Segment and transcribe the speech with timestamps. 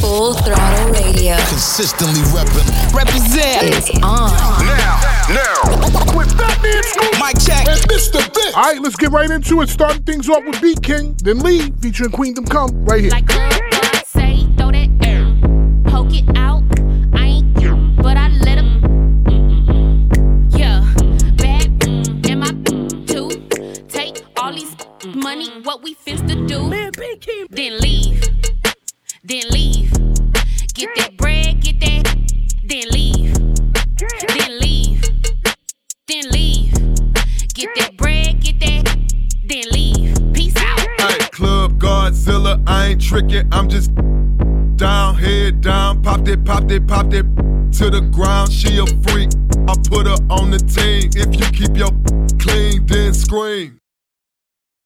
[0.00, 1.36] Full Throttle Radio.
[1.48, 2.66] Consistently repping.
[2.94, 3.74] Represent.
[3.74, 4.32] It's on.
[4.64, 6.16] Now, now.
[6.16, 7.68] With Fatman Scoop Mic check.
[7.68, 8.20] and Mr.
[8.34, 8.56] Vince.
[8.56, 9.68] All right, let's get right into it.
[9.68, 13.10] Starting things off with BeatKing, then Leave featuring Queendom Come right here.
[13.10, 13.69] Like
[46.70, 48.52] popped it, popped it, to the ground.
[48.52, 49.30] She a freak,
[49.66, 51.10] I put her on the team.
[51.16, 51.90] If you keep your
[52.38, 53.78] clean, then scream.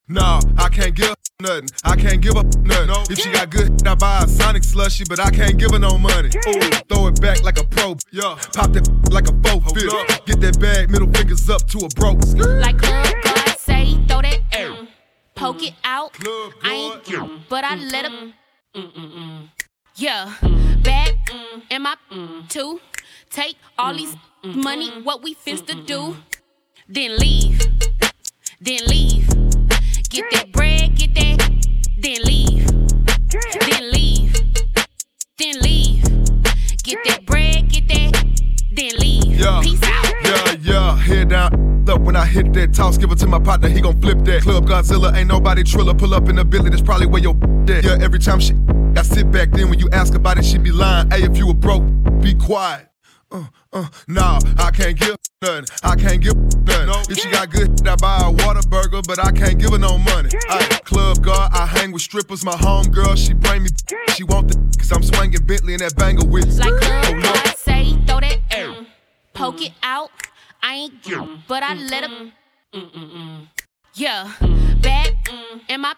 [0.09, 1.69] Nah, I can't give her nothing.
[1.84, 3.12] I can't give her nothing.
[3.12, 5.98] If she got good, I buy a Sonic slushy, but I can't give her no
[5.98, 6.28] money.
[6.28, 7.97] Ooh, throw it back like a pro.
[8.12, 10.27] Yeah, pop that like a faux fifth.
[10.27, 12.20] Get that bag, middle fingers up to a broke.
[12.37, 14.89] Like club God say, throw that mm,
[15.34, 16.12] poke it out.
[16.14, 17.31] Club I ain't God.
[17.48, 18.34] but I let him.
[18.75, 19.48] Mm-mm-mm.
[19.97, 20.83] Yeah, mm.
[20.83, 22.81] bad mm, and my mm, too.
[23.31, 23.98] Take all mm.
[23.98, 24.56] these mm.
[24.56, 26.17] money, what we finna do?
[26.89, 27.61] Then leave,
[28.61, 29.28] then leave.
[30.11, 31.48] Get that bread, get that,
[31.97, 32.67] then leave,
[33.69, 34.34] then leave,
[35.39, 36.03] then leave.
[36.83, 38.25] Get that bread, get that,
[38.72, 39.39] then leave.
[39.39, 39.61] Yeah.
[39.62, 39.84] Peace
[42.05, 44.42] when I hit that toss, give it to my partner, he gon' flip that.
[44.42, 45.94] Club Godzilla, ain't nobody triller.
[45.94, 47.34] Pull up in the Billy, that's probably where your
[47.69, 47.84] at.
[47.84, 48.55] Yeah, every time she,
[48.97, 51.10] I sit back then when you ask about it, she be lying.
[51.10, 51.82] Hey, if you were broke,
[52.20, 52.88] be quiet.
[53.30, 55.64] Uh, uh, nah, I can't give nothing.
[55.82, 56.86] I can't give nothing.
[56.86, 57.02] No.
[57.08, 60.30] If she got good, I buy a Whataburger, but I can't give her no money.
[60.48, 62.44] Ay, club guard, I hang with strippers.
[62.44, 63.70] My home girl, she bring me.
[64.14, 66.58] She want the, cause I'm swinging Bentley in that banger with.
[66.60, 67.22] Like Oh, club no.
[67.22, 68.86] God say, throw that mm,
[69.32, 70.10] poke it out.
[70.67, 72.33] I ain't mm, but I let him.
[72.73, 73.49] Mm-mm-mm.
[73.93, 74.33] Yeah,
[74.81, 75.93] bad mm, and my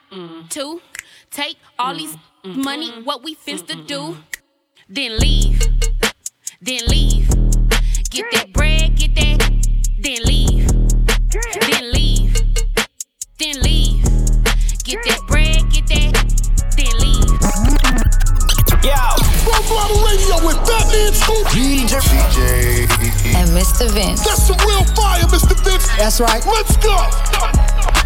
[0.48, 0.82] too.
[1.30, 4.16] Take all these money, what we finna to do?
[4.88, 5.60] Then leave,
[6.60, 7.28] then leave.
[8.10, 9.38] Get that bread, get that,
[10.00, 10.66] then leave,
[11.70, 12.34] then leave,
[13.38, 14.02] then leave.
[14.82, 16.12] Get that bread, get that,
[16.76, 17.26] then leave.
[19.46, 21.46] Full Throttle Radio with Fatman Scoop.
[23.36, 23.88] And Mr.
[23.88, 24.24] Vince.
[24.24, 25.54] That's some real fire, Mr.
[25.62, 25.86] Vince.
[25.96, 26.44] That's right.
[26.44, 28.05] Let's go.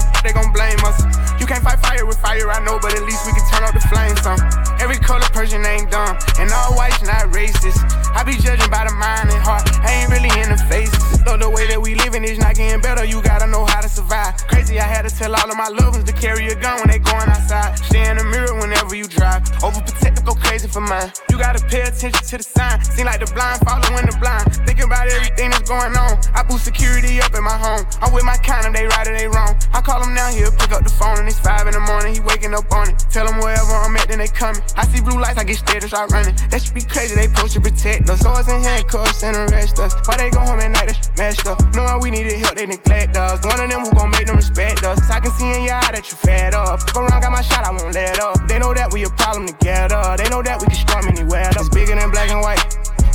[0.01, 0.97] the f they gon' blame us?
[1.39, 3.73] You can't fight fire with fire, I know, but at least we can turn off
[3.73, 4.39] the flames some.
[4.79, 7.81] Every color person ain't dumb, and all whites not racist.
[8.13, 10.93] I be judging by the mind and heart, I ain't really in the face.
[11.25, 13.89] Though the way that we living is not getting better, you gotta know how to
[13.89, 14.35] survive.
[14.47, 16.89] Crazy, I had to tell all of my loved ones to carry a gun when
[16.89, 17.77] they going outside.
[17.77, 19.43] Stay in the mirror whenever you drive.
[19.61, 21.11] Overprotective, go crazy for mine.
[21.29, 22.83] You gotta pay attention to the sign.
[22.83, 24.49] Seem like the blind following the blind.
[24.65, 26.17] Thinking about everything that's going on.
[26.33, 27.85] I boost security up in my home.
[28.01, 29.55] I'm with my kind of they right or they wrong.
[29.73, 32.15] I call him now, he'll pick up the phone and it's five in the morning.
[32.15, 32.95] He waking up on it.
[33.11, 34.63] Tell him wherever I'm at, then they coming.
[34.79, 36.31] I see blue lights, I get scared and start running.
[36.47, 38.23] That should be crazy, they supposed to protect us.
[38.23, 39.91] Swords and handcuffs and arrest us.
[40.07, 41.59] Why they go home at night, that's messed up.
[41.75, 43.43] Knowing we needed help, they neglect us.
[43.43, 45.03] One of them who gon' make them respect us.
[45.11, 46.79] I can see in your eye that you fed up.
[46.95, 48.47] Go around, got my shot, I won't let up.
[48.47, 50.15] They know that we a problem together.
[50.15, 51.51] They know that we can storm anywhere.
[51.51, 52.63] It's bigger than black and white.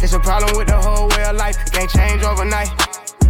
[0.04, 1.56] It's a problem with the whole way of life.
[1.56, 2.68] It can't change overnight.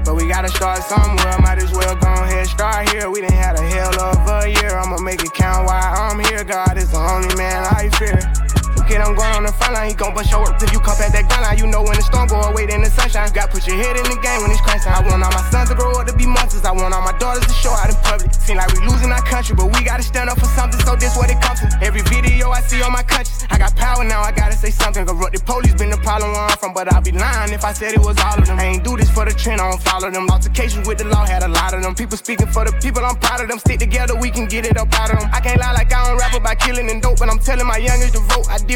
[0.06, 1.36] But we gotta start somewhere.
[1.40, 3.10] Might as well go ahead, start here.
[3.10, 4.78] We done had a hell of a year.
[4.78, 6.44] I'ma make it count while I'm here.
[6.44, 8.45] God is the only man I fear.
[8.86, 9.90] Kid, I'm going on the front line.
[9.90, 11.58] He gon' bust your work if you come at that gun line.
[11.58, 13.26] You know when the storm go away, then the sunshine.
[13.34, 15.02] Got put your head in the game when it's crunch time.
[15.02, 16.62] I want all my sons to grow up to be monsters.
[16.62, 18.30] I want all my daughters to show out in public.
[18.30, 20.78] Seem like we losing our country, but we gotta stand up for something.
[20.86, 21.66] So this what it comes to.
[21.82, 24.22] Every video I see on my conscience, I got power now.
[24.22, 25.02] I gotta say something.
[25.02, 27.74] Corrupt the police been the problem where I'm from, but I'd be lying if I
[27.74, 28.54] said it was all of them.
[28.54, 29.60] I ain't do this for the trend.
[29.60, 30.30] I don't follow them.
[30.30, 31.98] Altercations with the law had a lot of them.
[31.98, 33.02] People speaking for the people.
[33.02, 33.58] I'm proud of them.
[33.58, 35.28] Stick together, we can get it up out of them.
[35.34, 37.78] I can't lie like I don't rap about killing and dope, but I'm telling my
[37.78, 38.46] youngest to vote.
[38.48, 38.75] I did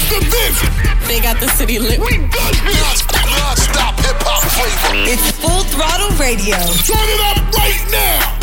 [0.00, 0.20] Scoops, Mr.
[0.32, 0.60] Vince.
[1.08, 1.98] They got the city lit.
[1.98, 2.84] We done here.
[3.38, 5.10] Non-stop hip hop flavor.
[5.10, 6.56] It's full throttle radio.
[6.86, 8.40] Turn it up right now.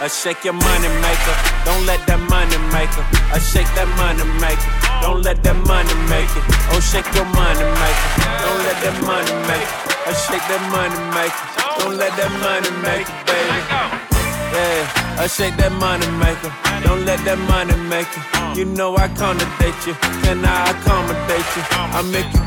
[0.00, 1.34] I shake your money maker.
[1.64, 3.02] Don't let that money maker.
[3.34, 4.70] I shake that money maker.
[5.02, 6.44] Don't let that money make it.
[6.70, 8.08] Oh, shake your money maker.
[8.42, 9.88] Don't let that money make it.
[10.06, 11.44] I shake that money maker.
[11.82, 14.07] Don't let that money make it, baby.
[14.52, 16.52] Yeah, I shake that money maker.
[16.84, 18.24] Don't let that money make it.
[18.58, 19.94] You know I accommodate you.
[20.24, 21.62] Can I accommodate you?
[21.98, 22.42] I make you.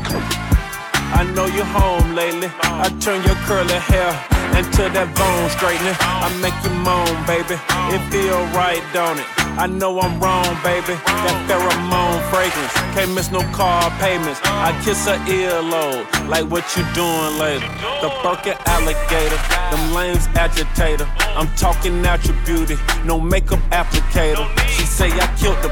[1.14, 2.50] I know you're home lately.
[2.62, 4.12] I turn your curly hair
[4.56, 5.96] into that bone straightening.
[6.00, 7.56] I make you moan, baby.
[7.94, 9.41] It feel right, don't it?
[9.58, 10.94] I know I'm wrong, baby.
[11.04, 14.40] That pheromone fragrance can't miss no car payments.
[14.44, 17.68] I kiss her earlobe, like what you doing later.
[18.00, 19.36] The Birkin alligator,
[19.70, 21.06] them lames agitator.
[21.36, 24.46] I'm talking natural beauty, no makeup applicator.
[24.68, 25.70] She say I killed the.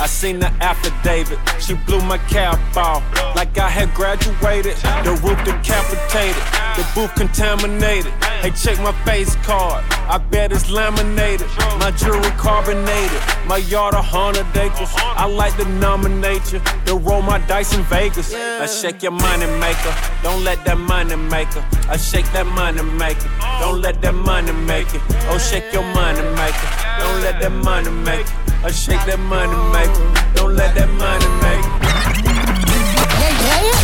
[0.00, 1.38] I seen the affidavit.
[1.60, 3.02] She blew my cap off
[3.36, 4.76] like I had graduated.
[5.04, 6.42] The roof decapitated,
[6.76, 8.12] the booth contaminated.
[8.44, 9.82] Hey, check my face card.
[10.06, 11.48] I bet it's laminated.
[11.80, 13.22] My jewelry carbonated.
[13.46, 14.92] My yard a hundred acres.
[14.96, 16.60] I like to nominate you.
[16.84, 18.34] To roll my dice in Vegas.
[18.34, 19.96] I shake your money maker.
[20.22, 21.64] Don't let that money maker.
[21.88, 23.30] I shake that money maker.
[23.60, 25.00] Don't let that money make it.
[25.32, 26.68] Oh, shake your money maker.
[27.00, 28.34] Don't let that money make it.
[28.62, 30.04] I shake that money maker.
[30.36, 31.80] Don't let that money make it.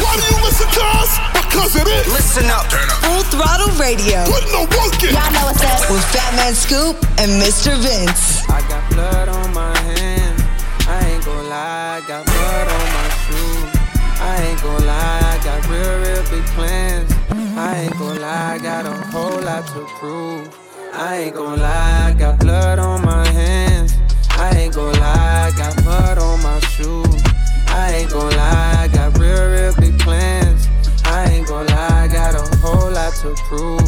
[0.04, 1.39] Why do you listen to us?
[1.50, 2.06] Because it is.
[2.14, 2.64] Listen up.
[2.70, 3.02] up.
[3.02, 4.22] Full throttle radio.
[4.30, 5.10] Putting the work in.
[5.14, 5.90] Y'all know what's up.
[5.90, 7.74] With Fatman Scoop and Mr.
[7.82, 8.48] Vince.
[8.48, 10.40] I got blood on my hands.
[10.86, 13.80] I ain't gon' lie, I got blood on my shoes.
[14.22, 17.12] I ain't gon' lie, I got real, real big plans.
[17.56, 20.48] I ain't gon' lie, I got a whole lot to prove.
[20.92, 23.94] I ain't gon' lie, I got blood on my hands.
[24.30, 27.22] I ain't gon' lie, I got mud on my shoes.
[27.68, 30.69] I ain't gon' lie, I got real, real big plans.
[31.50, 33.80] Gon' lie, I got a whole lot to prove.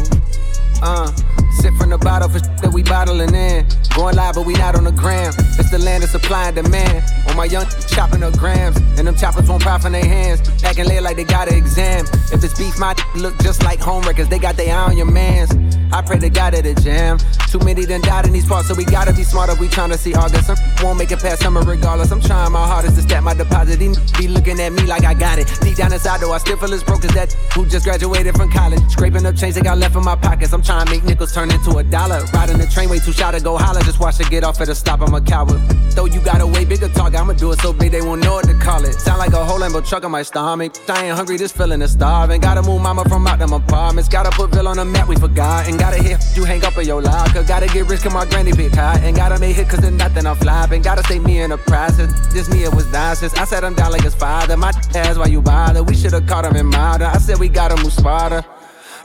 [0.82, 1.12] Uh,
[1.60, 3.66] sip from the bottle for that we bottling in.
[3.94, 5.32] Going live, but we not on the gram.
[5.58, 7.04] It's the land of supply and demand.
[7.28, 10.40] On my young chopping up grams, and them choppers won't pop in their hands.
[10.62, 12.06] Packing late like they got an exam.
[12.32, 14.28] If it's beef, my look just like home records.
[14.28, 15.52] They got their eye on your mans.
[15.92, 17.18] I pray to God at a jam.
[17.50, 19.54] Too many done died in these parts, so we gotta be smarter.
[19.56, 20.46] We tryna see August.
[20.46, 22.10] Some won't make it past summer regardless.
[22.10, 23.78] I'm trying my hardest to stack my deposit.
[23.78, 25.46] These be looking at me like I got it.
[25.60, 28.50] Deep down inside, though, I still feel as broke as that who just graduated from
[28.50, 28.80] college.
[28.88, 30.54] Scraping up change they got left in my pockets.
[30.54, 32.24] I'm trying to make nickels turn into a dollar.
[32.32, 33.80] Riding the train way too shy to go holler.
[33.80, 35.00] Just watch it get off at a stop.
[35.00, 35.60] I'm a coward.
[35.94, 38.34] Though you got a way bigger target, I'ma do it so big they won't know
[38.34, 38.94] what to call it.
[38.94, 40.72] Sound like a whole Lambo truck on my stomach.
[40.88, 42.40] I ain't hungry, this feeling is starving.
[42.40, 44.08] Gotta move mama from out them apartments.
[44.08, 45.68] Gotta put Bill on the map, we forgot.
[45.68, 47.42] And gotta hit you hang up in your locker.
[47.42, 48.98] Gotta get rich, cause my granny picked high.
[48.98, 50.82] And gotta make hit, cause there's nothing I'm flopping.
[50.82, 52.10] Gotta stay me in the process.
[52.32, 53.34] This me, it was nonsense.
[53.34, 54.56] I said I'm down like his father.
[54.56, 55.82] My ass, why you bother?
[55.82, 57.04] We should've caught him in murder.
[57.04, 58.44] I said we gotta move smarter.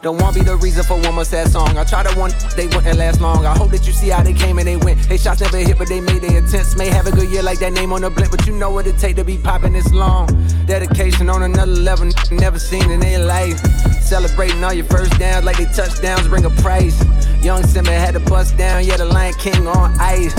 [0.07, 1.77] Don't want be the reason for one more sad song.
[1.77, 3.45] I tried to one, they wouldn't last long.
[3.45, 5.01] I hope that you see how they came and they went.
[5.09, 6.77] They shots never hit, but they made their intents.
[6.77, 8.87] May have a good year like that name on the blimp, but you know what
[8.87, 10.27] it take to be popping this long.
[10.65, 13.59] Dedication on another level, never seen in their life.
[13.99, 17.03] Celebrating all your first downs like they touchdowns, bring a price.
[17.43, 20.33] Young Simba had to bust down, yeah, the Lion King on ice.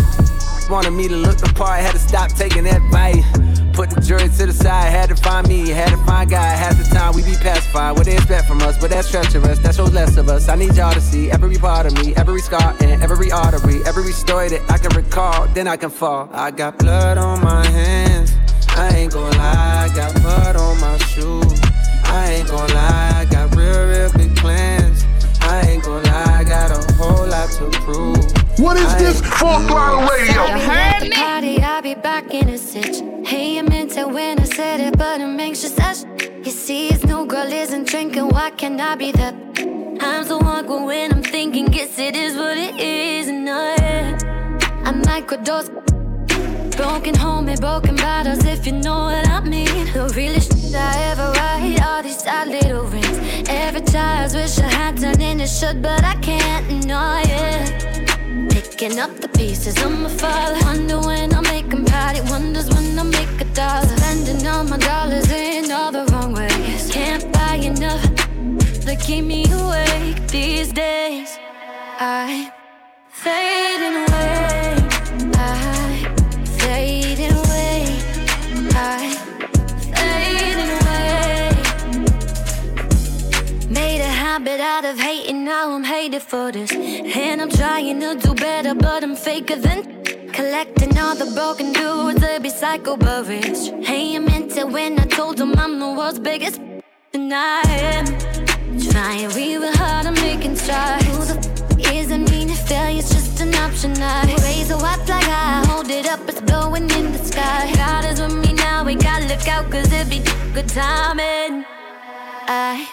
[0.71, 3.68] Wanted me to look the part, had to stop taking that bite.
[3.79, 6.59] Put the jury to the side, had to find me, had to find God.
[6.59, 9.77] Half the time we be pacified, what they expect from us, but that's treacherous, that
[9.77, 10.49] shows less of us.
[10.49, 14.11] I need y'all to see every part of me, every scar and every artery, every
[14.11, 16.29] story that I can recall, then I can fall.
[16.33, 18.33] I got blood on my hands,
[18.71, 21.61] I ain't gon' lie, I got mud on my shoes.
[22.03, 25.05] I ain't gon' lie, I got real, real big plans.
[25.43, 28.59] I ain't gon' lie, I got a whole lot to prove.
[28.59, 29.21] What is this?
[29.39, 30.43] Full throttle radio.
[30.43, 33.08] I be at the party, I be back in a stitch.
[34.79, 36.07] It, but I'm anxious as
[36.45, 38.29] You see, it's no girl isn't drinking.
[38.29, 39.35] Why can't I be that?
[40.01, 41.67] I'm so awkward when I'm thinking.
[41.67, 44.15] Guess it is what it is, and I,
[44.85, 45.69] I microdose.
[46.77, 49.93] Broken home and broken bottles, if you know what I mean.
[49.93, 53.19] The realest shit I ever write, all these sad little rings.
[53.49, 58.49] Every time I wish I had done in it should, but I can't, no, yeah.
[58.49, 60.53] Picking up the pieces of my fall.
[60.63, 61.35] Wonder when
[61.71, 62.21] Them party.
[62.31, 63.87] Wonders when I'll make a dollar.
[63.99, 66.91] Spending all my dollars in all the wrong ways.
[66.91, 68.03] Can't buy enough
[68.87, 71.39] to keep me awake these days.
[72.01, 72.51] I
[73.09, 74.77] fading away.
[75.35, 75.47] I
[76.59, 77.81] fading away.
[78.75, 79.15] I
[79.99, 81.51] fading away.
[83.69, 86.73] Made a habit out of hating, now I'm hated for this.
[86.73, 89.99] And I'm trying to do better, but I'm faker than.
[90.33, 93.71] Collecting all the broken dudes to be psycho but rich.
[93.87, 96.61] Hey, I meant it when I told them I'm the world's biggest.
[97.15, 98.07] And I am
[98.79, 101.05] trying real hard, I'm making strides.
[101.07, 101.37] Who the
[101.81, 103.93] f isn't mean if failure's just an option?
[104.01, 107.73] I raise a white flag high, hold it up, it's blowing in the sky.
[107.75, 110.21] God is with me now, we gotta look out, cause it be
[110.55, 111.65] good timing.
[112.47, 112.89] I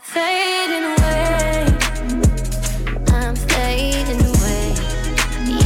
[0.00, 1.66] fading away.
[3.12, 4.74] I'm fading away.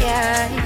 [0.00, 0.61] Yeah,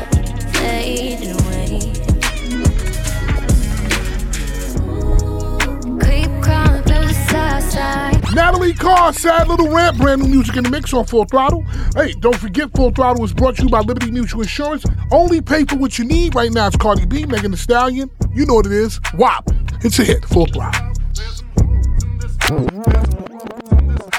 [8.35, 11.63] Natalie Carr, Sad Little Rant, brand new music in the mix on Full Throttle.
[11.95, 14.85] Hey, don't forget Full Throttle is brought to you by Liberty Mutual Insurance.
[15.11, 16.35] Only pay for what you need.
[16.35, 18.11] Right now it's Cardi B, Megan Thee Stallion.
[18.35, 19.01] You know what it is.
[19.15, 19.49] WAP.
[19.83, 20.25] It's a hit.
[20.27, 20.93] Full Throttle.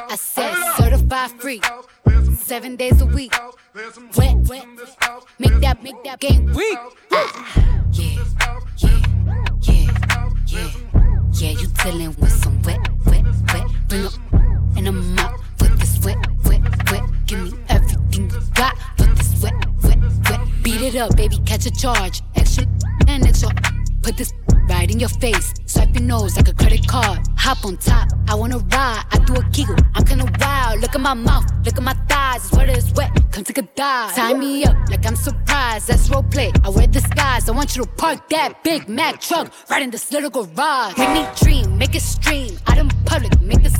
[0.09, 1.61] I said certified free,
[2.37, 3.33] seven days a week.
[4.17, 4.65] Wet, wet,
[5.37, 6.77] make that, make that game weak.
[7.11, 8.25] Ah, yeah,
[8.77, 9.01] yeah,
[9.61, 9.91] yeah,
[10.47, 10.71] yeah,
[11.33, 11.51] yeah.
[11.51, 13.16] You dealing with some wet, wet.
[13.87, 14.13] Bring up
[14.75, 17.03] and I'm out with this wet, wet, wet.
[17.25, 19.97] Give me everything you got with this wet, wet,
[20.29, 20.41] wet.
[20.61, 22.21] Beat it up, baby, catch a charge.
[22.35, 22.65] Extra
[23.07, 23.49] and extra.
[24.01, 24.33] Put this
[24.69, 25.53] right in your face.
[25.65, 27.19] Swipe your nose like a credit card.
[27.37, 29.03] Hop on top, I wanna ride.
[29.11, 29.77] I do a giggle.
[29.95, 30.81] I'm kinda wild.
[30.81, 32.45] Look at my mouth, look at my thighs.
[32.45, 33.11] It's wet, it's wet.
[33.31, 34.15] Come take a dive.
[34.15, 35.87] Tie me up like I'm surprised.
[35.87, 36.51] That's role play.
[36.65, 37.47] I wear disguise.
[37.47, 40.97] I want you to park that Big Mac truck right in this little garage.
[40.97, 42.57] Make me dream, make it stream.
[42.67, 43.76] Out in public, make scene.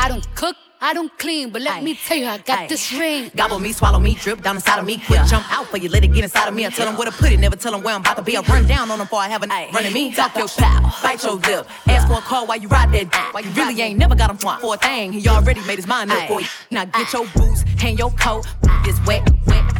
[0.00, 0.56] I don't cook.
[0.82, 2.66] I don't clean, but let me tell you, I got Aye.
[2.68, 3.30] this ring.
[3.36, 4.96] Gobble me, swallow me, drip down inside of me.
[4.96, 6.64] Quick jump out for you, let it get inside of me.
[6.64, 8.34] I tell them where to put it, never tell them where I'm about to be.
[8.34, 9.74] I run down on them before I have a night.
[9.74, 10.10] running me.
[10.14, 10.64] Talk your shit,
[11.02, 11.68] bite your lip.
[11.86, 13.34] Ask for a call while you ride that dick.
[13.34, 14.62] Why you really ain't never got him flying.
[14.62, 15.12] for a thing.
[15.12, 16.46] He already made his mind up for you.
[16.70, 18.46] Now get your boots, hang your coat.
[18.82, 19.79] This wet, wet,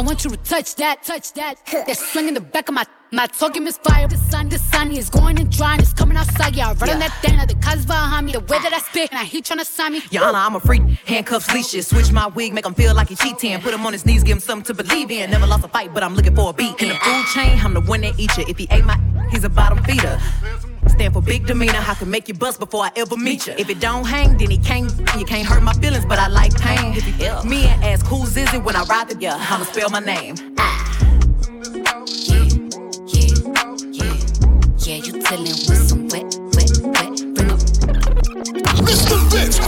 [0.00, 1.64] want you to touch that, touch that.
[1.72, 2.84] That swing in the back of my.
[3.12, 6.56] My talking is fire, the sun, the sun is going and drying, it's coming outside.
[6.56, 9.10] Yeah, I run on that thing, the cuz behind me, the way that I spit,
[9.12, 10.02] and I heat tryna sign me.
[10.20, 10.82] Honor, I'm a freak.
[11.06, 11.86] Handcuffs, leashes.
[11.86, 13.60] Switch my wig, make him feel like he cheating.
[13.60, 15.30] Put him on his knees, give him something to believe in.
[15.30, 16.82] Never lost a fight, but I'm looking for a beat.
[16.82, 18.44] In the food chain, I'm the one that eat you.
[18.48, 18.98] If he ate my,
[19.30, 20.18] he's a bottom feeder.
[20.88, 23.54] Stand for big demeanor, I can make you bust before I ever meet you.
[23.56, 24.90] If it don't hang, then he can't.
[25.16, 26.94] You can't hurt my feelings, but I like pain.
[26.94, 29.64] If you ill, me and ask who's is it when I ride the yeah, I'ma
[29.64, 30.34] spell my name.
[30.58, 30.95] Ah.
[34.86, 36.22] Yeah, you dealing with some wet,
[36.54, 37.18] wet, wet.
[37.34, 37.58] Bring up.
[38.86, 39.18] Mr.
[39.32, 39.58] Vince,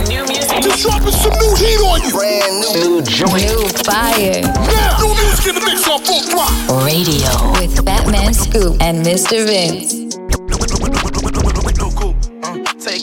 [0.63, 2.13] just dropping some new heat on you.
[2.13, 3.03] Brand new.
[3.03, 4.43] New fire.
[4.43, 6.87] Now, new music in the mix on full throttle.
[6.87, 9.45] Radio with Fatman Scoop and Mr.
[9.45, 9.98] Vince.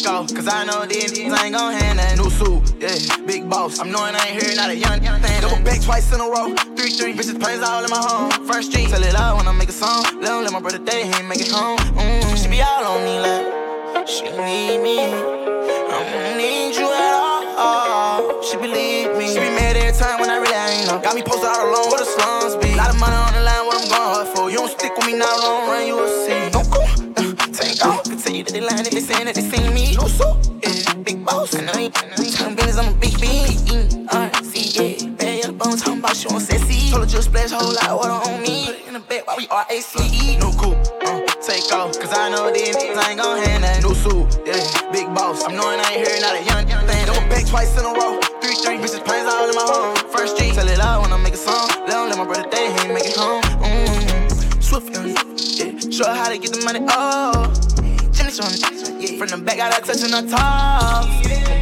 [0.07, 3.79] Off, cause I know these niggas ain't gon' hand that new suit, yeah, big boss.
[3.79, 5.41] I'm knowing I ain't here, not a young, thing.
[5.41, 8.31] Double back twice in a row, three, three, bitches planes all in my home.
[8.45, 10.05] First street, tell it loud when I make a song.
[10.05, 11.77] Him let my brother day, he ain't make it home.
[11.97, 14.99] Mm, she be all on me like, she need me.
[14.99, 17.13] I don't need you at
[17.57, 18.41] all.
[18.43, 19.33] She believe me.
[19.33, 20.99] She be mad every time when I really ain't know.
[21.01, 22.75] Got me posted all alone where the slums be.
[22.75, 24.51] Lot of money on the line, what I'm going for.
[24.51, 26.24] You don't stick with me now, long run, you will
[28.45, 29.95] to they lying if they saying that they seen me.
[29.95, 31.55] No suit, yeah, big boss.
[31.55, 34.07] I know you, I know you business, I'm a big bean.
[34.09, 36.91] R-C, yeah, bad yellow bone, talking about she want sexy.
[36.91, 38.65] Told her just splash a whole lot of water on me.
[38.65, 40.37] Put it in the bed while we R-A-C-E.
[40.37, 41.97] No cool, uh, take off.
[41.97, 43.81] Cause I know these niggas ain't gon' hand that.
[43.81, 44.61] No suit, yeah,
[44.91, 45.43] big boss.
[45.43, 47.05] I'm knowing I ain't here, not a young, young thing.
[47.05, 48.19] Double back twice in a row.
[48.41, 49.95] Three, three, bitches planes all in my home.
[50.11, 51.69] First street, tell it loud when I make a song.
[51.87, 53.41] Let let my brother day, he ain't make it home.
[53.63, 54.61] Mm.
[54.61, 55.79] Swift yeah.
[55.89, 57.64] Show her how to get the money, oh.
[58.35, 58.51] Showing,
[58.99, 59.15] yeah.
[59.15, 61.07] From the back, got her touching her top.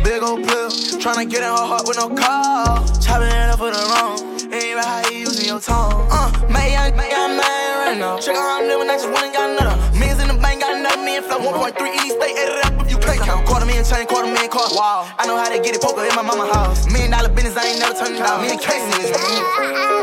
[0.02, 2.82] Big old pill, tryna get in her heart with no call.
[2.98, 4.18] Chopping it up for the wrong.
[4.50, 6.10] Ain't right how you using your tone.
[6.10, 8.18] Uh, may I, may I, man, right now.
[8.18, 9.78] Check out how I'm living, I just went and got another.
[9.94, 11.46] Millions in the bank, got another million flow.
[11.46, 13.46] 1.3 each, stay added up if you can't count.
[13.46, 14.66] Quarter million chain, quarter million car.
[14.74, 16.90] Wow, I know how to get it, poker in my mama house.
[16.90, 18.42] Million dollar business, I ain't never turning down.
[18.42, 19.14] Me and Kacey,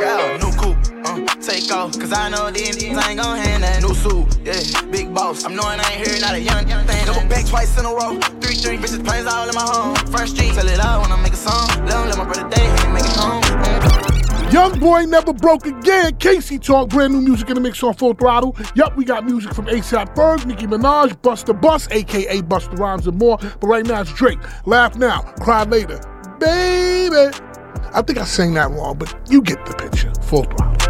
[0.07, 0.80] yeah, new coupe.
[1.05, 4.91] Uh, take off, cause I know these niggas ain't gon' hand that new suit, yeah,
[4.91, 5.45] big boss.
[5.45, 7.07] I'm knowing I ain't here, not a young, thing.
[7.07, 9.95] Double back twice in a row, three, three, bitches planes all in my home.
[10.13, 11.69] First street, tell it loud when I make a song.
[11.87, 14.53] Let let my brother day, he make it home.
[14.53, 16.17] Young boy never broke again.
[16.17, 18.57] Kacey talk, brand new music in the mix on full throttle.
[18.75, 23.17] Yup, we got music from ASAP Ferg, Nicki Minaj, Busta Bus, aka Busta Rhymes and
[23.17, 23.39] more.
[23.39, 24.41] But right now it's Drake.
[24.67, 26.01] Laugh now, cry later.
[26.41, 27.31] Baby.
[27.93, 30.13] I think I sang that wrong, but you get the picture.
[30.23, 30.90] Full throttle.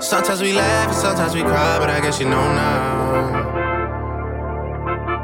[0.00, 3.32] Sometimes we laugh and sometimes we cry, but I guess you know now,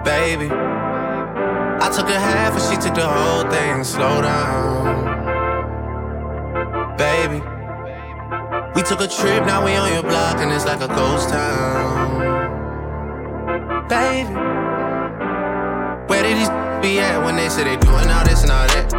[0.03, 0.49] baby.
[0.51, 3.85] I took a half and she took the whole thing.
[3.85, 5.07] Slow down,
[6.97, 7.43] baby.
[8.75, 12.19] We took a trip, now we on your block, and it's like a ghost town,
[13.89, 14.33] baby.
[16.09, 16.49] Where did these
[16.81, 18.95] be at when they say they doing all this and all that?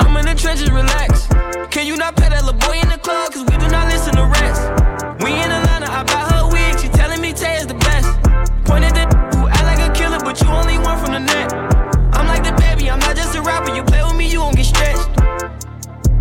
[0.00, 1.26] I'm in the trenches, relax.
[1.70, 3.32] Can you not pet that little boy in the club?
[3.32, 4.77] Cause we do not listen to rest.
[5.24, 6.78] We in Atlanta, I buy her wig.
[6.78, 8.08] She telling me Tay is the best.
[8.64, 11.52] Pointed at who act like a killer, but you only one from the net.
[12.14, 13.74] I'm like the baby, I'm not just a rapper.
[13.74, 15.08] You play with me, you gon' get stretched.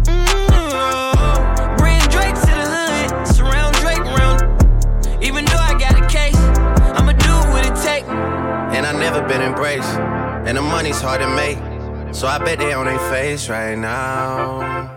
[0.09, 1.77] Mm-hmm.
[1.77, 4.41] Bring Drake to the hood, surround Drake around.
[5.23, 6.37] Even though I got a case,
[6.97, 7.77] I'ma do what it.
[8.75, 9.89] And I never been embraced,
[10.47, 11.57] and the money's hard to make.
[12.13, 14.96] So I bet they on their face right now.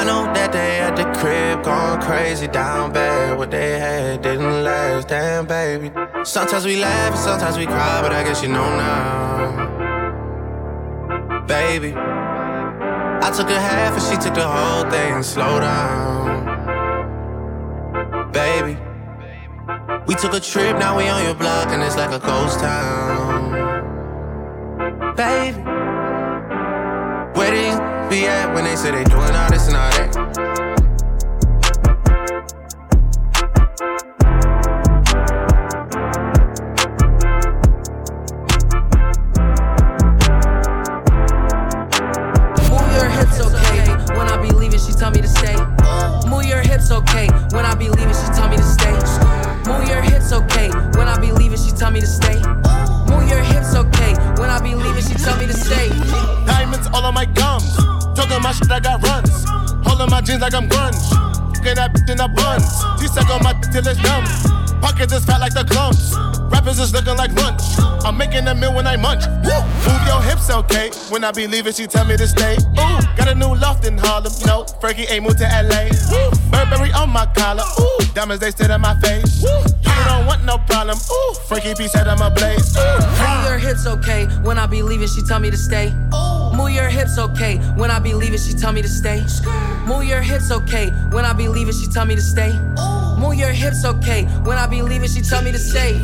[0.00, 3.36] I know that they at the crib going crazy down bad.
[3.36, 5.92] What they had didn't last, damn baby.
[6.24, 9.66] Sometimes we laugh and sometimes we cry, but I guess you know now,
[11.46, 11.92] baby.
[11.92, 15.16] I took a half and she took the whole thing.
[15.16, 16.46] And Slow down,
[18.32, 18.78] baby.
[20.06, 23.52] We took a trip, now we on your block, and it's like a ghost town,
[25.14, 25.79] baby.
[28.10, 30.69] Be at when they say they doing all this and all that?
[63.70, 64.24] Till it's numb.
[64.80, 66.16] Pockets is fat like the clumps.
[66.50, 67.62] Rappers is looking like lunch.
[68.04, 69.24] I'm making a meal when I munch.
[69.44, 69.60] Woo!
[69.86, 70.90] Move your hips, okay.
[71.10, 72.54] When I be leaving, she tell me to stay.
[72.54, 74.32] Ooh, got a new loft in Harlem.
[74.46, 75.88] No, Frankie ain't moved to LA.
[76.10, 76.30] Woo!
[76.50, 77.62] Burberry on my collar.
[77.80, 79.42] Ooh, diamonds they sit on my face.
[79.42, 79.48] Woo!
[79.84, 80.98] You don't want no problem.
[80.98, 82.76] Ooh, Frankie P said I'm a blaze.
[82.76, 82.80] Ooh.
[82.80, 84.26] Move your hips, okay.
[84.42, 85.92] When I be leaving, she tell me to stay.
[86.56, 87.58] Move your hips, okay.
[87.76, 89.22] When I be leaving, she tell me to stay.
[89.86, 90.90] Move your hips, okay.
[91.12, 92.52] When I be leaving, she tell me to stay.
[92.52, 92.99] Move
[93.40, 94.24] your hips, okay.
[94.44, 95.96] When I be leaving, she tell me to stay.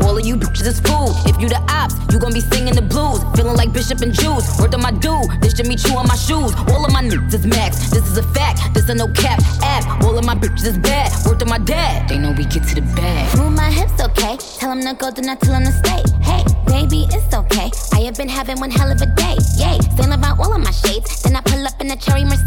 [0.00, 1.12] All of you bitches is food.
[1.28, 3.20] If you the ops, you gon' be singing the blues.
[3.36, 4.42] Feeling like Bishop and Jews.
[4.58, 5.28] Word on my dude.
[5.42, 6.56] This Jimmy Choo on my shoes.
[6.72, 7.90] All of my niggas is max.
[7.90, 8.72] This is a fact.
[8.72, 10.02] This a no cap app.
[10.02, 11.12] All of my bitches is bad.
[11.26, 12.08] Word on my dad.
[12.08, 13.36] They know we get to the bag.
[13.36, 14.38] Move my hips, okay.
[14.58, 16.02] Tell him to go, do not tell him to stay.
[16.24, 17.70] Hey, baby, it's okay.
[17.92, 19.36] I have been having one hell of a day.
[19.60, 21.22] Yay, stand about all of my shades.
[21.22, 22.37] Then I pull up in a cherry Mercedes.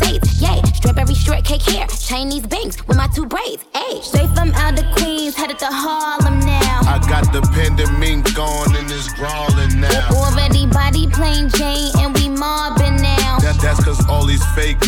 [2.12, 3.63] Chinese bangs with my two braids.
[3.71, 6.82] Ayy, straight from out of Queens, headed to Harlem now.
[6.84, 10.10] I got the pandemic on and it's brawling now.
[10.12, 13.39] Already body plain Jane and we mobbing now.
[13.39, 14.82] That, that's cause all these fake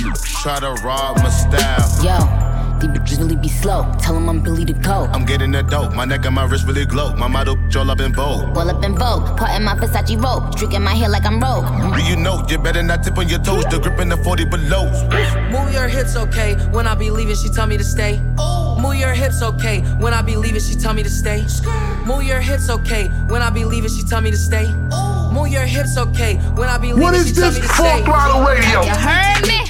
[0.43, 2.03] try to rob my style.
[2.03, 2.72] Yo.
[3.13, 3.85] They bitches really be slow.
[3.99, 5.07] Tell them I'm Billy to go.
[5.13, 5.93] I'm getting that dope.
[5.93, 7.15] My neck and my wrist really glow.
[7.15, 8.57] My model all up in vogue.
[8.57, 9.37] All up in vogue.
[9.37, 10.53] Part in my Versace robe.
[10.53, 11.65] Streaking my hair like I'm rogue.
[11.95, 13.65] Do you know you better not tip on your toes?
[13.65, 14.85] The grip in the 40 below.
[15.51, 16.55] Move your hips, okay.
[16.71, 18.19] When I be leaving, she tell me to stay.
[18.37, 18.79] Oh.
[18.79, 19.81] Move your hips, okay.
[19.99, 21.43] When I be leaving, she tell me to stay.
[22.05, 23.07] Move your hips, okay.
[23.29, 24.65] When I be leaving, she tell me to stay.
[25.31, 26.37] Move your hips, okay.
[26.55, 28.03] When I be leaving, What is she tell this me to Full stay.
[28.03, 28.81] Throttle Radio?
[28.81, 29.62] You heard me?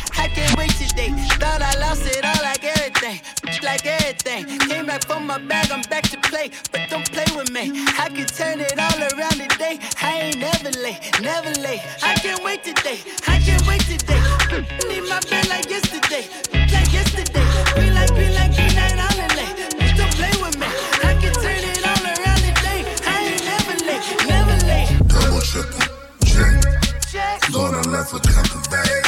[3.03, 3.63] Everything.
[3.63, 4.59] Like everything.
[4.69, 6.51] Came back from my bag, I'm back to play.
[6.71, 7.71] But don't play with me.
[7.97, 9.79] I can turn it all around today.
[10.01, 11.81] I ain't never late, never late.
[12.01, 12.99] I can't wait today.
[13.27, 14.21] I can't wait today.
[14.87, 16.25] Need my bed like yesterday.
[16.71, 17.45] Like yesterday.
[17.75, 19.55] Green like green like green night all in late.
[19.97, 20.67] Don't play with me.
[21.03, 22.81] I can turn it all around today.
[23.05, 24.89] I ain't never late, never late.
[25.07, 25.87] Double, triple,
[26.25, 27.41] check.
[27.51, 29.02] Gonna left a couple bags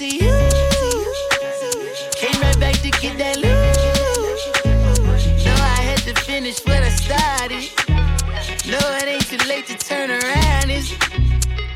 [0.00, 0.30] it, you.
[2.12, 4.64] Came right back to get that loot.
[5.44, 7.64] No, I had to finish what I started.
[8.66, 10.70] No, it ain't too late to turn around.
[10.70, 10.94] It's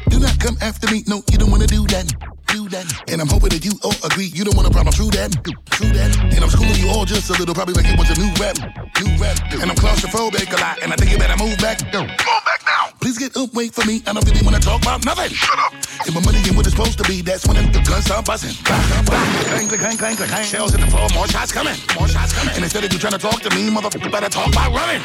[0.09, 1.03] Do not come after me.
[1.07, 2.13] No, you don't wanna do that.
[2.49, 2.87] Do that.
[3.09, 4.27] And I'm hoping that you all agree.
[4.27, 4.93] You don't want a problem.
[4.93, 5.33] True that.
[5.71, 6.17] True that.
[6.35, 8.57] And I'm schooling you all just a little, probably like it was a new rap.
[9.01, 9.41] New rap.
[9.53, 10.83] And I'm claustrophobic a lot.
[10.83, 11.83] And I think you better move back.
[11.93, 12.09] Move
[12.45, 12.92] back now.
[13.03, 14.01] Please get up, wait for me.
[14.07, 15.35] I don't really wanna talk about nothing.
[15.35, 15.75] Shut up.
[16.07, 18.55] If my money ain't what it's supposed to be, that's when the guns start buzzing.
[18.63, 20.45] Bang, clang, clang, clang, clang.
[20.47, 21.75] Shells hit the floor, more shots coming.
[21.99, 22.55] More shots coming.
[22.55, 25.03] And instead of you trying to talk to me, motherfucker, better talk by running.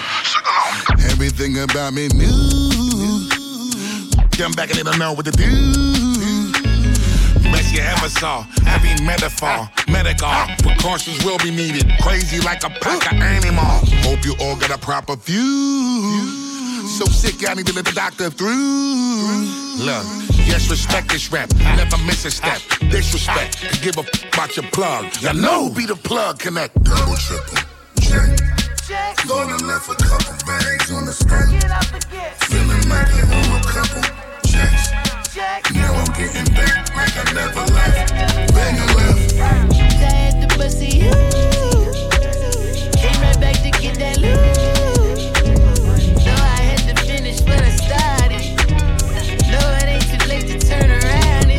[1.10, 2.30] Everything about me new.
[4.38, 5.50] Come back and they don't know what to do.
[7.50, 8.44] Best you ever saw.
[8.62, 10.30] Heavy metaphor, medical
[10.62, 11.90] precautions will be needed.
[12.02, 13.82] Crazy like a pack of animal.
[14.06, 16.47] Hope you all got a proper view.
[16.88, 18.47] So sick, I need to let the doctor through.
[19.78, 20.06] Look,
[20.47, 21.54] yes, respect this rap.
[21.56, 22.62] Never miss a step.
[22.89, 23.60] Disrespect.
[23.60, 25.06] Could give a f- about your plug.
[25.21, 26.73] You know, be the plug connect.
[26.84, 27.58] Double, triple,
[28.02, 28.30] check.
[29.28, 31.62] Gonna left a couple bags on the stand.
[32.50, 34.02] Feeling like I owe a couple
[34.50, 34.89] checks.
[35.76, 37.77] Now I'm getting back like I never left.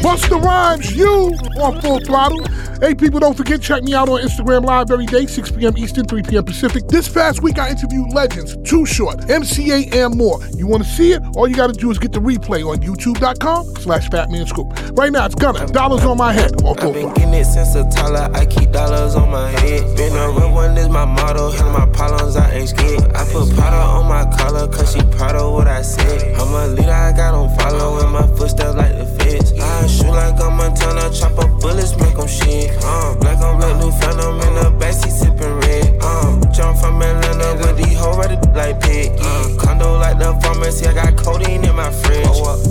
[0.08, 2.42] Busta Rhymes, you on full throttle.
[2.80, 5.76] Hey, people, don't forget, check me out on Instagram Live every day, 6 p.m.
[5.76, 6.44] Eastern, 3 p.m.
[6.44, 6.88] Pacific.
[6.88, 10.40] This past week, I interviewed legends, Too Short, MCA, and more.
[10.56, 11.20] You want to see it?
[11.36, 14.72] All you got to do is get the replay on youtube.com slash Fatman Scoop.
[14.96, 17.12] Right now, it's Gunna, Dollars on My Head on full throttle.
[17.12, 19.94] Getting it since a toddler, I keep dollars on my head.
[19.94, 21.50] Been a real one is my motto.
[21.50, 23.12] Handle my problems, I ain't scared.
[23.14, 26.34] I put powder on my collar, cause she proud of what I said.
[26.36, 29.52] I'm a leader, I got on follow in my footsteps like the feds.
[29.58, 32.76] I shoot like I'm a Montana, chop up bullets, make them shit.
[32.82, 35.98] Uh, black on black, new phantom in the backseat sipping red.
[36.00, 39.12] Uh, jump from Atlanta with these hoes ready like pig.
[39.20, 42.26] Uh, condo like the pharmacy, I got codeine in my fridge.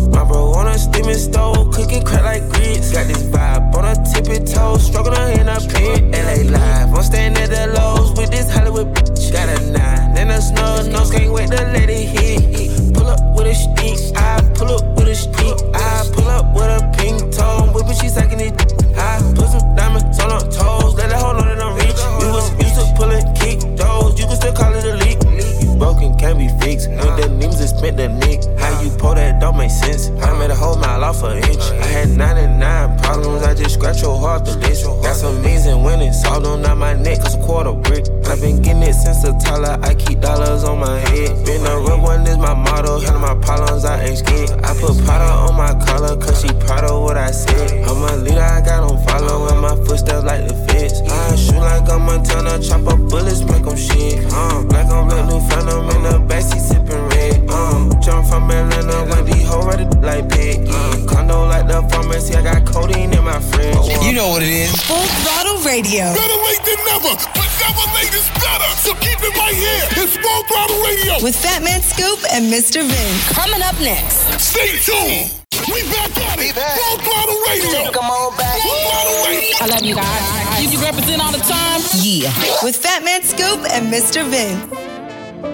[0.09, 2.91] My bro on a steaming stove, cooking crack like grits.
[2.91, 6.03] Got this vibe on a tippy toe, struggling in a pit.
[6.11, 9.31] LA live, I'm staying at the lows with this Hollywood bitch.
[9.31, 12.76] Got a nine and a snub nose, can't wait to let it hit.
[13.07, 15.55] Pull up with a stick, I pull up with a stick.
[15.73, 18.51] I pull up with a pink toe, whipping she sucking it.
[18.99, 21.95] I put some diamonds on her toes, let her hold on to them reach.
[22.19, 25.23] We was used to pulling kick doors, you can still call it a leak.
[25.63, 26.89] You broken, can't be fixed.
[26.89, 28.43] With the names and spent the nick.
[28.83, 30.09] You pull that don't make sense.
[30.21, 31.63] I made a whole mile off an inch.
[31.81, 34.85] I had 99 problems, I just scratch your heart the list.
[34.85, 38.05] Got some means and winning, salt on out my neck, cause a quarter brick.
[38.27, 41.45] I've been getting it since the toddler, I keep dollars on my head.
[41.45, 44.51] Been a real one is my motto, handle my problems, I ain't scared.
[44.63, 47.87] I put powder on my collar, cause she proud of what I said.
[47.87, 51.01] I'm a leader, I got on follow in my footsteps like the feds.
[51.01, 54.25] I shoot like I'm a Montana, chop up bullets, make them shit.
[54.31, 57.49] Uh, black on black, new phantom in the backseat sipping red.
[57.49, 59.09] Um, bitch, I'm from Atlanta.
[59.09, 60.67] When these hoes ready like Peggy.
[61.07, 63.75] Condo like the pharmacy, I got codeine in my fridge.
[64.03, 64.71] You know what it is.
[64.83, 66.13] Full throttle radio.
[66.13, 68.69] Better late than never, but never late is better.
[68.79, 70.03] So keep it right here.
[70.03, 71.23] It's full throttle radio.
[71.23, 72.83] With Fatman Scoop and Mr.
[72.83, 73.13] Vin.
[73.33, 74.23] Coming up next.
[74.39, 75.33] Stay tuned.
[75.67, 76.55] We back at it.
[76.55, 76.77] Back.
[76.77, 77.91] Full throttle radio.
[77.91, 78.61] Come on back.
[78.61, 79.55] Full throttle radio.
[79.59, 80.63] I love you guys.
[80.63, 81.81] You, you represent all the time.
[81.99, 82.31] Yeah.
[82.63, 84.23] With Fatman Scoop and Mr.
[84.23, 84.63] Vince.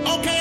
[0.08, 0.33] Okay.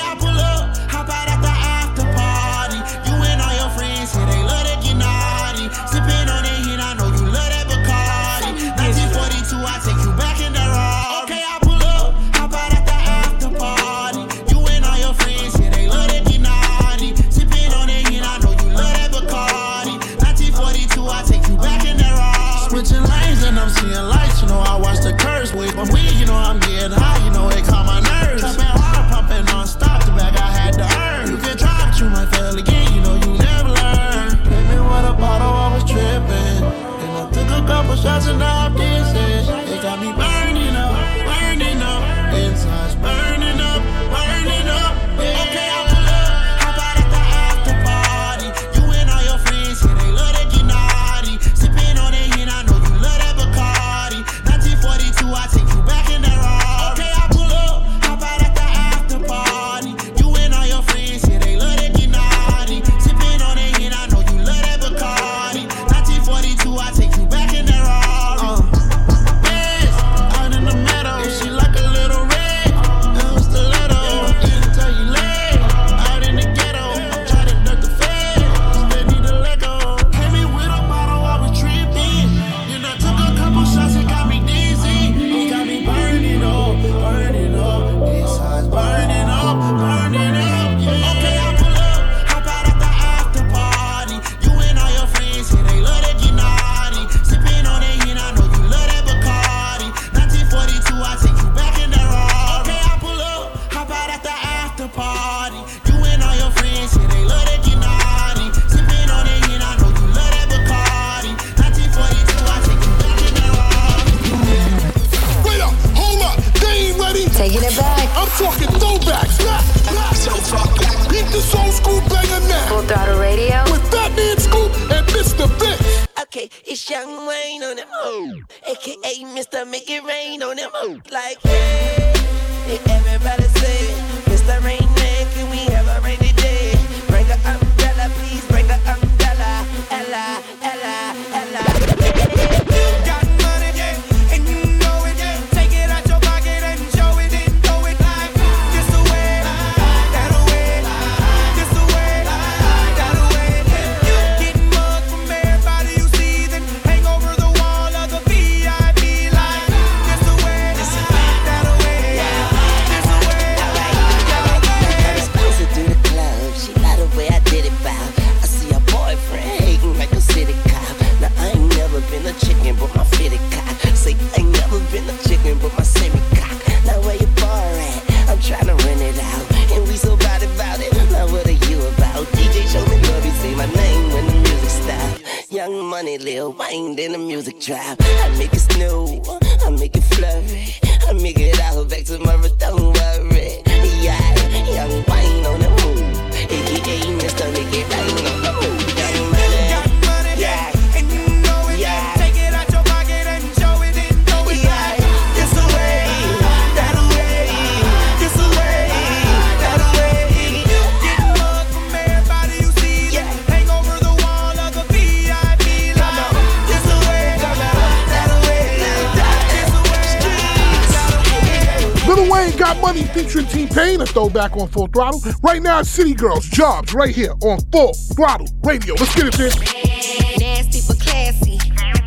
[224.13, 225.19] throwback on full throttle.
[225.41, 228.93] Right now, it's City Girls Jobs right here on full throttle radio.
[228.93, 230.39] Let's get it, bitch.
[230.39, 231.57] Nasty but classy.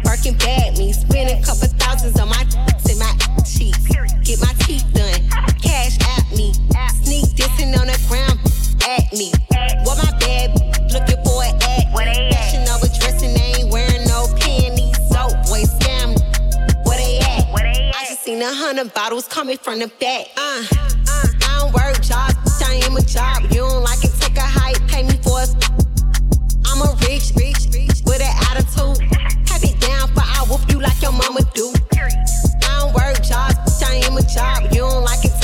[0.05, 0.93] Working bad me.
[0.93, 3.83] Spend a couple thousands on my tits and my cheeks.
[4.23, 5.21] Get my teeth done.
[5.61, 6.55] Cash at me.
[7.03, 8.39] Sneak dissing on the ground
[8.87, 9.33] at me.
[9.83, 10.55] What my bad
[10.93, 11.93] looking for an at.
[12.33, 14.97] Fashion over dressing, they ain't wearing no panties.
[15.11, 16.15] So boy scam.
[16.87, 17.51] Where they at?
[17.97, 20.27] I just seen a hundred bottles coming from the back.
[20.37, 21.06] Uh
[21.59, 23.43] don't work, jobs, I ain't a job.
[23.51, 25.51] You don't like it, take a hike, pay me for it.
[26.67, 29.01] I'm a rich, rich, rich with an attitude.
[29.49, 31.73] Have it down but I whoop you like your mama do.
[31.93, 34.73] I don't work, jobs, I ain't a job.
[34.73, 35.36] You don't like it.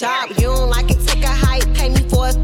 [0.00, 0.30] job.
[0.30, 2.36] You don't like it, take a hike, pay me for it.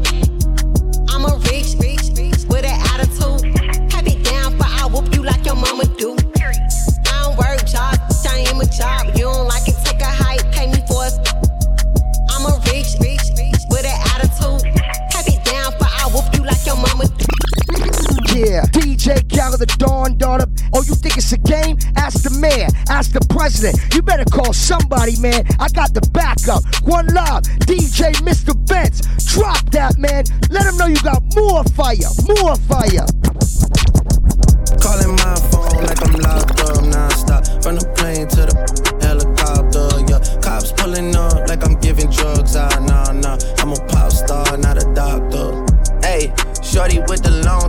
[1.09, 3.49] I'm a rich, rich, rich with an attitude.
[3.91, 6.15] Have it down, but I whoop you like your mama do.
[6.37, 7.97] I don't work job,
[8.29, 9.07] I am a job.
[9.17, 11.17] You don't like it, take a hike, pay me for it.
[12.29, 14.61] I'm a rich, rich, rich with an attitude.
[15.17, 17.25] Have it down, but I whoop you like your mama do.
[18.37, 20.45] Yeah, DJ Khaled, the Dawn Daughter.
[20.73, 21.77] Oh, you think it's a game?
[21.95, 23.79] Ask the mayor, ask the president.
[23.93, 25.45] You better call somebody, man.
[25.59, 26.63] I got the backup.
[26.83, 28.55] One love, DJ Mr.
[28.67, 29.01] Vince.
[29.25, 30.25] Drop that, man.
[30.49, 33.05] Let them know you got more fire, more fire.
[34.81, 37.43] Calling my phone like I'm locked up non-stop.
[37.63, 38.55] From the plane to the
[39.01, 40.19] helicopter, yeah.
[40.41, 42.55] Cops pulling up like I'm giving drugs.
[42.55, 43.37] Ah, nah, nah.
[43.59, 45.65] I'm a pop star, not a doctor.
[46.01, 46.31] Hey,
[46.63, 47.66] shorty with the long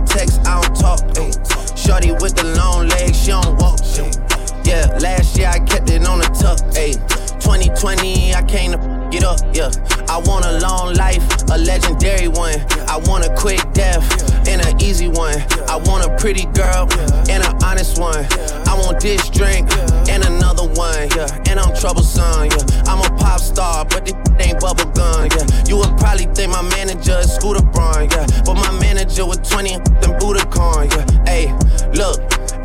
[9.09, 9.71] get up, yeah.
[10.07, 12.55] I want a long life, a legendary one.
[12.87, 14.03] I want a quick death
[14.47, 15.35] and an easy one.
[15.67, 16.87] I want a pretty girl
[17.29, 18.25] and an honest one.
[18.67, 19.71] I want this drink
[20.09, 21.43] and another one, yeah.
[21.47, 22.83] And I'm troublesome, yeah.
[22.85, 25.63] I'm a pop star, but this ain't bubble gum, yeah.
[25.67, 28.25] You would probably think my manager is Scooter Braun, yeah.
[28.45, 29.83] But my manager was 20 and
[30.19, 31.25] Budokan, yeah.
[31.25, 32.38] Hey, look.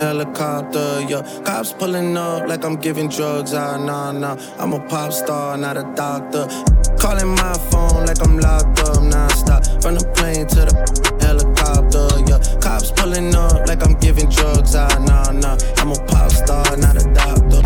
[0.00, 1.22] helicopter, yeah.
[1.44, 3.54] Cops pulling up like I'm giving drugs.
[3.54, 4.36] Ah, nah, nah.
[4.58, 6.46] I'm a pop star, not a doctor.
[6.98, 9.64] Calling my phone like I'm locked up non-stop.
[9.82, 10.74] From the plane to the
[11.20, 12.60] helicopter, yeah.
[12.60, 14.74] Cops pulling up like I'm giving drugs.
[14.74, 15.56] Ah, nah, nah.
[15.78, 17.62] I'm a pop star, not a doctor.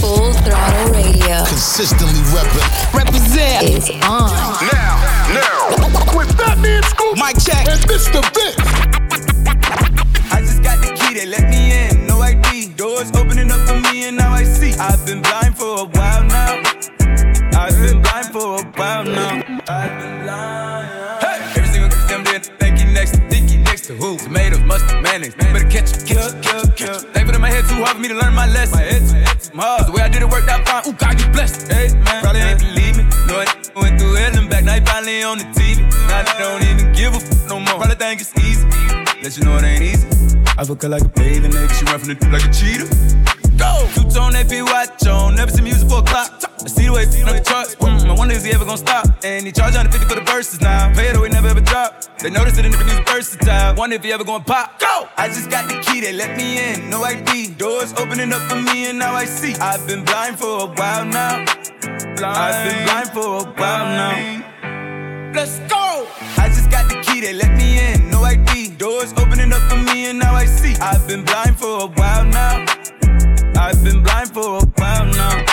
[0.00, 1.44] Full throttle radio.
[1.46, 2.94] Consistently repping.
[2.94, 4.30] Represent is on.
[4.72, 4.96] Now,
[5.32, 6.16] now.
[6.16, 7.16] With Fatman Scoop.
[7.16, 7.66] Mic check.
[7.68, 8.22] And Mr.
[8.34, 9.05] Vince.
[11.16, 12.74] They let me in, no ID.
[12.76, 14.74] Doors opening up for me, and now I see.
[14.74, 16.60] I've been blind for a while now.
[17.56, 19.42] I've been blind for a while now.
[19.66, 21.22] I've been blind.
[21.24, 24.18] Hey, every single damn day, thank you next to Dicky next to who?
[24.18, 25.34] Tomatoes, mustard, mayonnaise.
[25.34, 27.02] Better catch catch catch catch.
[27.14, 28.78] They in my head too hard for me to learn my lesson.
[28.78, 29.78] My head too, head too hard.
[29.78, 30.82] 'Cause the way I did it worked out fine.
[30.86, 31.72] Ooh, God, you blessed.
[31.72, 33.04] Hey, man, probably ain't believe me.
[33.26, 34.64] No, it went through hell and back.
[34.64, 35.80] Now he finally on the TV.
[36.08, 37.78] Now they don't even give a f no more.
[37.80, 38.66] Probably think it's easy.
[39.22, 40.15] Let you know it ain't easy.
[40.58, 41.72] I fuck her like a bathing nigga.
[41.78, 42.88] She run from the dude like a cheetah.
[43.58, 43.88] Go!
[43.94, 45.36] Two tone AP watch on.
[45.36, 46.32] Never see music for a clock.
[46.64, 47.74] I see the way it's on the charts.
[47.76, 49.04] Mm, I wonder is he ever gonna stop?
[49.22, 50.92] And he charge 150 for the verses now.
[50.94, 52.04] Pay it away, never ever drop.
[52.18, 53.74] They notice it in the music versatile.
[53.76, 54.80] Wonder if he ever gonna pop.
[54.80, 55.08] Go!
[55.18, 56.88] I just got the key, they let me in.
[56.88, 57.52] No ID.
[57.54, 59.54] Doors opening up for me, and now I see.
[59.56, 61.44] I've been blind for a while now.
[62.16, 62.24] Blind.
[62.24, 65.32] I've been blind for a while now.
[65.34, 66.08] Let's go!
[66.38, 68.10] I just got the key, they let me in.
[68.10, 68.70] No ID.
[68.76, 70.74] Doors opening up for me, and now I see.
[70.80, 72.64] I've been blind for a while now.
[73.56, 75.44] I've been blind for a while now.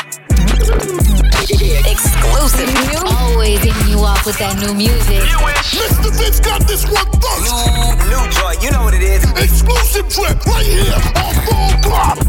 [1.94, 2.70] Exclusive.
[2.90, 3.02] New.
[3.06, 5.22] Always hitting you off with that new music.
[5.80, 6.12] Mr.
[6.18, 7.48] Vince got this one first.
[7.48, 9.24] New, new joint, you know what it is.
[9.32, 12.24] Exclusive trip right here on Full Throttle.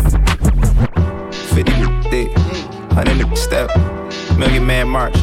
[1.55, 2.31] 50 thick,
[2.95, 3.71] 100 step,
[4.39, 5.15] Million Man March.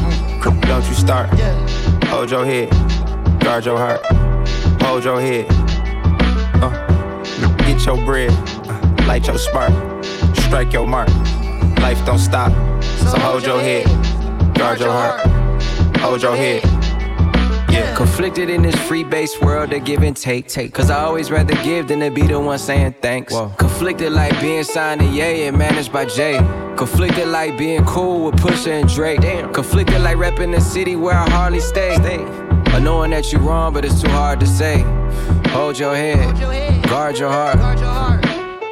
[0.42, 1.28] Don't you start.
[2.08, 2.68] Hold your head,
[3.42, 4.00] guard your heart.
[4.82, 5.46] Hold your head.
[6.62, 8.30] Uh, get your bread,
[8.68, 9.72] uh, light your spark,
[10.36, 11.08] strike your mark.
[11.80, 12.52] Life don't stop,
[12.82, 13.86] so hold your head,
[14.54, 15.26] guard your heart.
[15.98, 16.62] Hold your head.
[17.72, 17.94] Yeah.
[17.96, 20.46] Conflicted in this free base world of give and take.
[20.46, 20.74] take.
[20.74, 23.34] Cause I always rather give than to be the one saying thanks.
[23.56, 26.36] Conflicted like being signed to Ye and managed by Jay.
[26.76, 29.22] Conflicted like being cool with Pusha and Drake.
[29.22, 29.52] Damn.
[29.54, 31.94] Conflicted like repping the city where I hardly stay.
[31.96, 32.41] stay.
[32.74, 34.82] Or knowing that you're wrong, but it's too hard to say.
[35.48, 36.34] Hold your head,
[36.88, 37.58] guard your heart.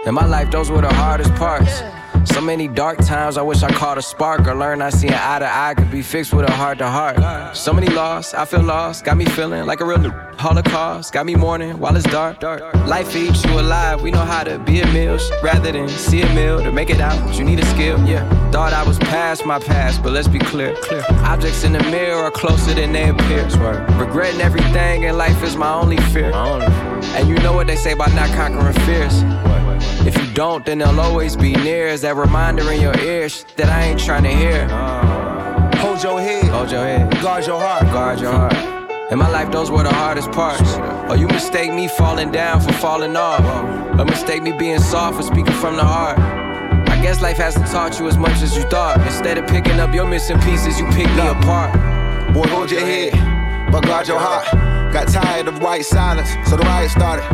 [0.06, 1.82] In my life, those were the hardest parts.
[2.24, 5.14] So many dark times, I wish I caught a spark or learned I see an
[5.14, 7.56] eye to eye could be fixed with a heart to heart.
[7.56, 11.34] So many lost, I feel lost, got me feeling like a real holocaust, got me
[11.34, 12.42] mourning while it's dark.
[12.86, 16.34] Life eats you alive, we know how to be a meal rather than see a
[16.34, 17.34] meal to make it out.
[17.34, 18.28] You need a skill, yeah.
[18.50, 20.74] Thought I was past my past, but let's be clear.
[20.76, 21.04] clear.
[21.24, 23.44] Objects in the mirror are closer than they appear.
[23.98, 26.32] Regretting everything in life is my only fear.
[26.34, 29.22] And you know what they say about not conquering fears.
[30.06, 31.88] If you don't, then they'll always be near.
[31.88, 34.68] Is that reminder in your ears that I ain't trying to hear?
[35.80, 36.44] Hold your head.
[36.44, 37.10] Hold your head.
[37.22, 37.82] Guard your heart.
[37.84, 38.54] Guard your heart.
[39.10, 40.76] In my life, those were the hardest parts.
[40.76, 43.44] Or oh, you mistake me falling down for falling off.
[43.98, 46.18] Or mistake me being soft for speaking from the heart.
[46.88, 49.00] I guess life hasn't taught you as much as you thought.
[49.06, 51.72] Instead of picking up your missing pieces, you pick me apart.
[52.32, 53.12] Boy, hold your head,
[53.72, 54.46] but guard your heart.
[54.92, 57.24] Got tired of white silence, so the riot started.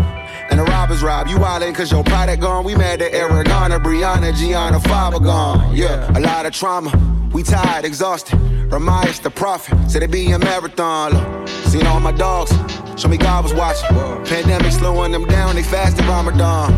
[0.51, 1.26] And the robbers rob.
[1.28, 2.64] You wildin' cause your product gone.
[2.64, 5.74] We mad at Aragona, Breonna, Gianna, Faber gone.
[5.74, 6.90] Yeah, a lot of trauma.
[7.32, 8.40] We tired, exhausted.
[8.72, 9.90] Remind the prophet.
[9.90, 11.12] Said it be a marathon.
[11.12, 12.53] Look, seen all my dogs.
[13.01, 13.94] Show me God was watching.
[14.24, 16.72] Pandemic slowing them down, they fasted Ramadan.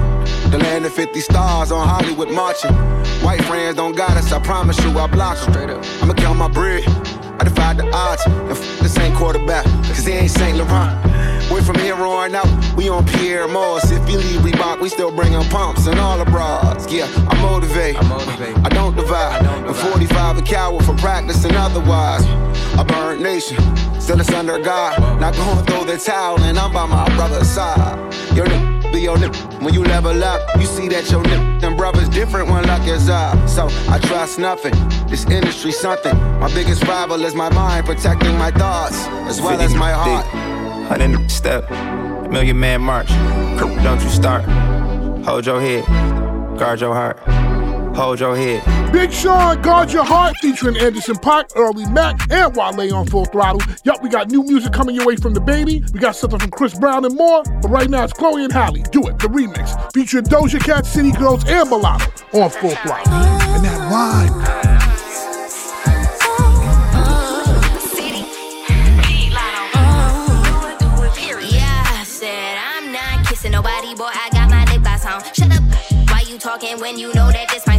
[0.50, 2.74] The land of 50 stars on Hollywood marching.
[3.22, 5.80] White friends don't got us, I promise you, I block them.
[6.02, 6.84] I'ma count my bread.
[7.40, 8.24] I defied the odds.
[8.26, 10.56] And f- the same quarterback, cause he ain't St.
[10.56, 10.94] Laurent.
[11.50, 13.90] Went from here on out, we on Pyer Moss.
[13.90, 16.90] If you leave Reebok, we still bringin' pumps and all the bras.
[16.92, 17.96] Yeah, I motivate.
[17.96, 18.56] I, motivate.
[18.58, 19.42] I don't divide.
[19.46, 22.24] I don't 45 a coward for practicing otherwise.
[22.78, 23.58] A burnt nation,
[24.00, 24.98] still it's under God.
[25.20, 27.96] Not going throw the towel, and I'm by my brother's side.
[28.34, 29.34] Your nip, be your nip.
[29.62, 33.08] When you level up, you see that your nip and brother's different when luck is
[33.08, 33.48] up.
[33.48, 34.74] So I trust nothing.
[35.08, 36.16] This industry something.
[36.40, 40.26] My biggest rival is my mind, protecting my thoughts as well as my heart.
[40.88, 41.70] Hundred step,
[42.30, 43.08] million man march.
[43.84, 44.44] Don't you start.
[45.24, 45.84] Hold your head,
[46.58, 47.47] guard your heart.
[47.98, 48.92] Hold your head.
[48.92, 53.60] Big Sean, Guard Your Heart, featuring Anderson .Paak, Earlly Mac, and Wale on Full Throttle.
[53.82, 55.92] Yup, we got new music coming your way from DaBaby.
[55.92, 57.42] We got something from Chris Brown and more.
[57.60, 58.84] But right now it's Chloe and Halle.
[58.92, 59.92] Do it, the remix.
[59.92, 63.12] Featuring Doja Cat, City Girls, and Mulatto on Full Throttle.
[63.12, 64.28] And that rhyme.
[71.50, 74.04] Yeah, I said I'm not kissing nobody, boy.
[74.04, 75.20] I got my lip gloss on.
[75.34, 75.64] Shut up.
[76.10, 77.77] Why you talking when you know that this my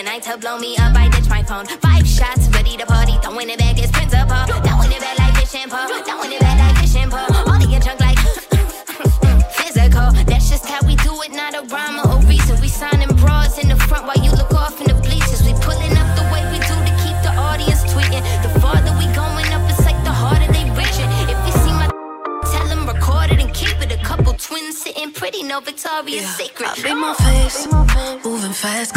[0.00, 0.96] the night to blow me up.
[0.96, 1.66] I ditch my phone.
[1.66, 3.12] Five shots, ready to party.
[3.22, 4.40] Throwing it back as principal.
[4.64, 5.88] Throwing it back like fish and pole.
[6.08, 7.28] Throwing it back like fish and pole.
[7.48, 8.18] All of your junk like
[9.60, 10.08] physical.
[10.24, 12.58] That's just how we do it, not a rhyme or a reason.
[12.60, 15.42] We signing broads in the front while you look off in the bleachers.
[15.44, 18.24] We pulling up the way we do to keep the audience tweeting.
[18.40, 21.10] The farther we going up, it's like the harder they reaching.
[21.28, 21.88] If you see my
[22.52, 23.92] tell them record it and keep it.
[23.92, 26.70] A couple twins sitting pretty, no Victoria's Secret.
[26.72, 27.68] I beat my face,
[28.24, 28.94] moving fast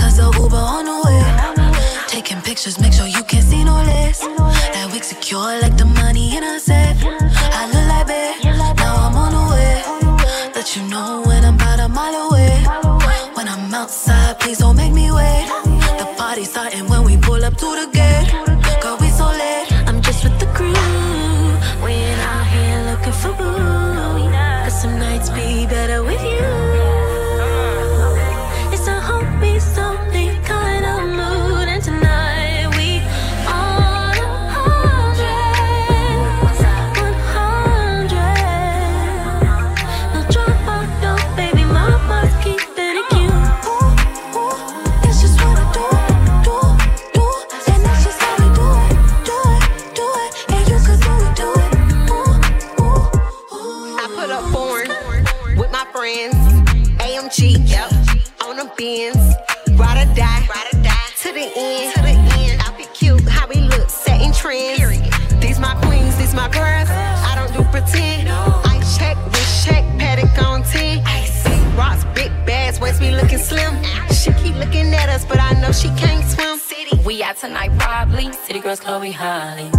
[75.74, 76.58] but she can't swim.
[76.60, 78.32] City, We out tonight, probably.
[78.32, 79.72] City girls, Chloe Halle.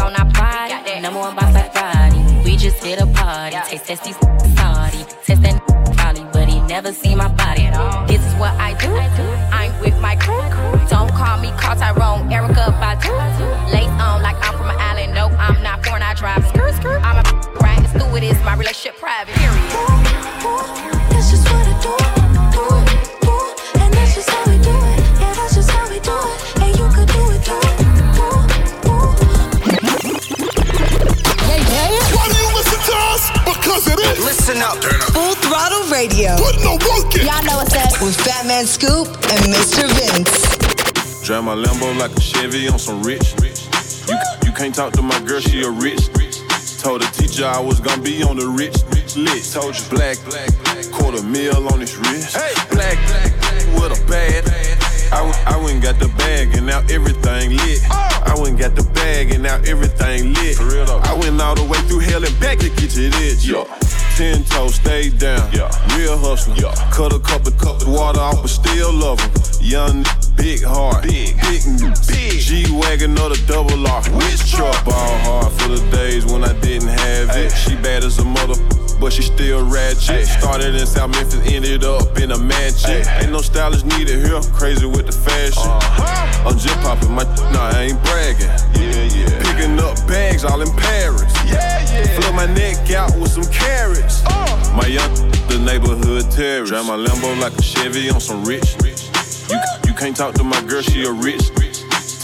[0.00, 2.20] On our body, number one boss like body.
[2.44, 3.56] We just hit a party.
[3.68, 5.04] Taste testy, salty.
[5.24, 5.62] Test that
[5.96, 8.06] probably, but he never seen my body at all.
[8.06, 8.90] This is what I do.
[9.54, 10.42] I'm with my crew.
[10.90, 13.14] Don't call me Carl Tyrone, Erykah Badu.
[13.72, 15.14] Lace on like I'm from an island.
[15.14, 16.02] No, I'm not foreign.
[16.02, 16.46] I drive.
[16.48, 17.00] Skirt, skirt.
[17.02, 17.22] I'm a
[17.60, 17.82] right.
[17.82, 18.38] It's through with this.
[18.44, 19.34] My relationship private.
[19.34, 19.55] Period.
[34.66, 34.84] Is.
[34.84, 35.12] Listen up.
[35.14, 36.36] Full Throttle Radio.
[36.36, 37.26] Put no work in.
[37.26, 38.02] Y'all know what's up.
[38.02, 39.86] With Fatman Scoop and Mr.
[39.94, 41.22] Vince.
[41.24, 43.34] Drive my Lambo like a Chevy on some rich.
[44.08, 46.08] You, you can't talk to my girl, she a rich.
[46.80, 48.76] Told the teacher I was gonna be on the rich
[49.16, 49.54] list.
[49.54, 50.50] Told you black, black,
[50.92, 52.36] quarter mil on his wrist.
[52.36, 53.32] Hey, black, black,
[53.74, 54.44] with a bad.
[55.12, 57.80] I, went- I went and got the bag and now everything lit.
[57.90, 60.60] I went and got the bag and now everything lit.
[60.60, 63.44] I went all the way through hell and back to get to this.
[63.46, 63.64] Yeah.
[64.16, 65.52] Ten toes, stay down.
[65.52, 65.68] Yeah.
[65.94, 66.54] Real hustler.
[66.54, 66.72] Yeah.
[66.90, 69.30] Cut a couple cup of water off, but still love him.
[69.60, 70.06] Young,
[70.36, 71.02] big heart.
[71.02, 71.60] Big, big,
[72.08, 72.40] big.
[72.40, 74.02] G wagon or the double R.
[74.16, 74.86] Which truck?
[74.86, 77.50] Ball hard for the days when I didn't have it.
[77.50, 78.75] She bad as a mother.
[79.06, 80.26] But she still ratchet.
[80.26, 83.06] Started in South Memphis, ended up in a mansion.
[83.22, 84.40] Ain't no stylist needed here.
[84.52, 85.62] Crazy with the fashion.
[85.62, 86.48] Uh-huh.
[86.50, 87.22] I'm just popping my.
[87.54, 88.50] Nah, I ain't bragging.
[88.74, 89.30] Yeah, yeah.
[89.46, 91.32] Picking up bags all in Paris.
[91.46, 92.18] Yeah, yeah.
[92.18, 94.24] Flip my neck out with some carats.
[94.26, 94.74] Uh.
[94.74, 95.14] My young,
[95.46, 96.72] the neighborhood terrorist.
[96.72, 98.74] Drive my Lambo like a Chevy on some rich.
[99.48, 101.46] You, you can't talk to my girl, she a rich.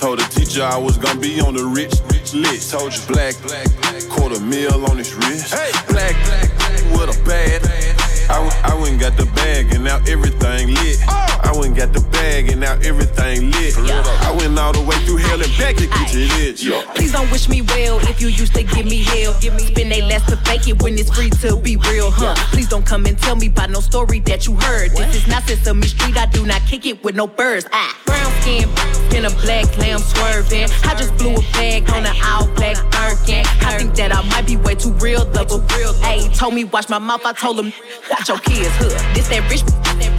[0.03, 1.95] Told the teacher I was gonna be on the rich
[2.35, 2.73] list.
[2.73, 3.69] Told you black, black,
[4.11, 5.55] quarter mil on his wrist.
[5.55, 6.52] Hey, black, black,
[6.93, 7.82] with a bad.
[8.29, 10.99] I, I went got the bag and now everything lit.
[11.09, 13.77] I went got the bag and now everything lit.
[13.79, 16.63] I went all the way through hell and back to get you this.
[16.95, 19.35] Please don't wish me well if you used to give me hell.
[19.41, 22.35] Give me spend they last to fake it when it's free to be real, huh?
[22.53, 24.91] Please don't come and tell me about no story that you heard.
[24.93, 26.17] This is not Sesame Street.
[26.17, 27.67] I do not kick it with no birds.
[27.73, 28.69] Ah, brown skin,
[29.09, 30.69] skin a black lamb swerving.
[30.85, 33.45] I just blew a bag on an all black Birkin.
[33.67, 35.45] I think that I might be way too real, though.
[35.45, 37.25] But real, ayy, told me watch my mouth.
[37.25, 37.73] I told him
[38.13, 38.93] watch your kids, hood.
[39.15, 39.63] This that rich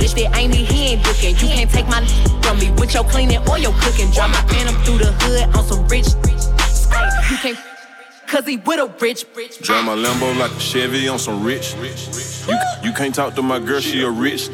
[0.02, 1.36] bitch that ain't me, he ain't looking.
[1.36, 2.04] You can't take my
[2.42, 4.10] from me with your cleaning or your cooking.
[4.12, 6.08] Drive my phantom through the hood on some rich.
[6.92, 7.60] Ay, you can't.
[8.26, 9.60] Cause he with a rich, rich.
[9.60, 11.76] Drive my Lambo like a Chevy on some rich.
[12.48, 14.50] You, you can't talk to my girl, she a rich.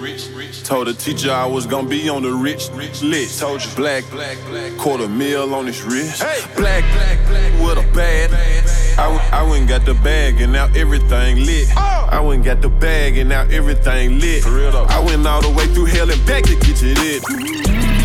[0.64, 2.70] Told the teacher I was gonna be on the rich
[3.02, 3.30] lit.
[3.38, 4.38] Told you black, black,
[4.78, 6.20] quarter mil on his wrist.
[6.58, 8.89] Black, black, with a bad.
[9.00, 11.70] I, I went got the bag and now everything lit.
[11.78, 14.45] I went got the bag and now everything lit.
[14.45, 17.99] I went all the way through hell and back to get you this.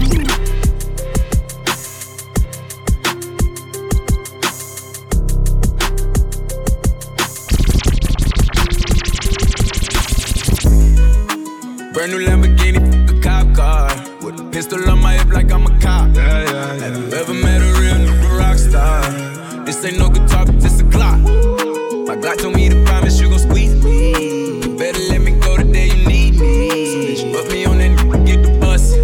[19.84, 22.06] This ain't no guitar, this a Glock.
[22.06, 24.78] My God told me to promise you gon' squeeze me.
[24.78, 27.16] Better let me go the day you need me.
[27.16, 28.94] So me on that nigga, get the bus.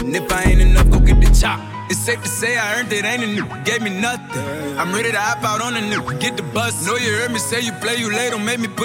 [0.00, 1.60] And if I ain't enough, go get the chop.
[1.90, 4.78] It's safe to say I earned it, ain't a nigga gave me nothing.
[4.78, 6.86] I'm ready to hop out on a nigga, get the bus.
[6.86, 8.67] Know you heard me say you play, you late, don't make me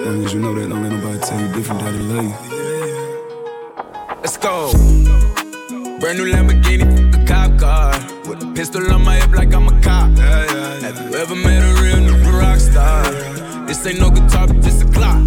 [0.00, 2.34] Long as you know that, don't let nobody tell you different that they love you.
[4.20, 4.70] Let's go.
[5.98, 7.92] Brand new Lamborghini, a cop car.
[8.28, 10.16] With a pistol on my hip like I'm a cop.
[10.16, 13.10] Have you ever met a real nigga rock star?
[13.66, 15.24] This ain't no guitar, but this a Glock.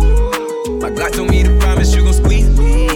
[0.82, 2.91] My Glock told me to promise you gon' squeeze me.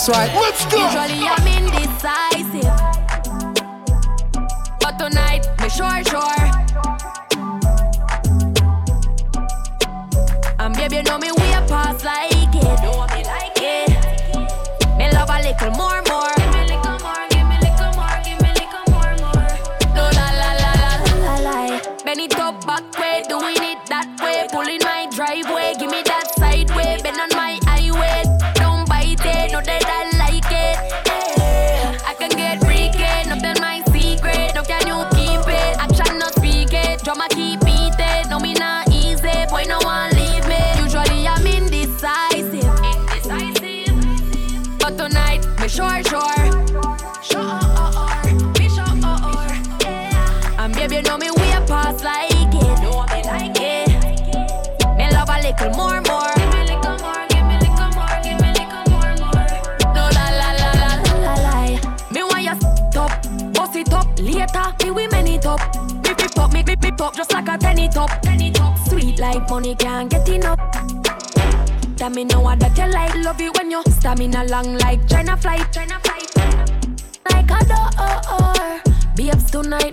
[0.00, 0.34] That's right.
[0.34, 1.59] Let's go.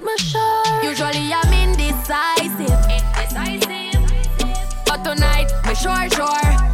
[0.08, 0.84] Me sure.
[0.84, 2.80] Usually I'm indecisive.
[2.88, 4.00] Indecisive.
[4.86, 6.10] But tonight, me sure.
[6.16, 6.67] Sure,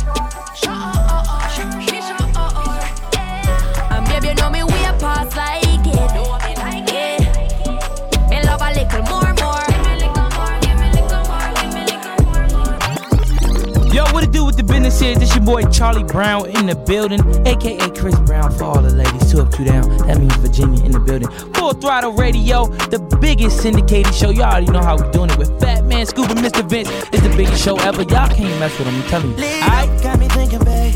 [14.93, 18.93] That's this your boy Charlie Brown in the building, aka Chris Brown for all the
[18.93, 19.31] ladies.
[19.31, 19.89] Two up, two down.
[20.05, 21.29] That means Virginia in the building.
[21.55, 24.29] Full throttle radio, the biggest syndicated show.
[24.29, 26.63] Y'all already know how we doing it with Fatman Scoop and Mr.
[26.69, 26.89] Vince.
[27.11, 28.03] It's the biggest show ever.
[28.03, 29.43] Y'all can't mess with them, I'm telling you.
[29.65, 30.03] Alright?
[30.03, 30.93] Got me thinking, babe.